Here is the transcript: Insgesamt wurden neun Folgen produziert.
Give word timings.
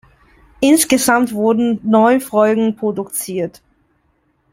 Insgesamt 0.61 1.31
wurden 1.31 1.79
neun 1.83 2.21
Folgen 2.21 2.75
produziert. 2.75 3.61